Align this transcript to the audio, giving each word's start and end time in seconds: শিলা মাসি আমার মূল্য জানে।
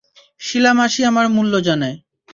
শিলা 0.41 0.71
মাসি 0.73 1.01
আমার 1.05 1.25
মূল্য 1.35 1.53
জানে। 1.67 1.89